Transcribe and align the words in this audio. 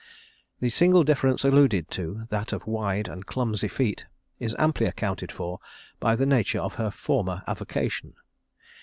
The 0.61 0.71
single 0.71 1.03
difference 1.03 1.43
alluded 1.43 1.91
to, 1.91 2.25
that 2.29 2.51
of 2.53 2.65
wide 2.65 3.07
and 3.07 3.23
clumsy 3.23 3.67
feet, 3.67 4.07
is 4.39 4.55
amply 4.57 4.87
accounted 4.87 5.31
for 5.31 5.59
by 5.99 6.15
the 6.15 6.25
nature 6.25 6.59
of 6.59 6.73
her 6.81 6.89
former 6.89 7.43
avocation. 7.45 8.15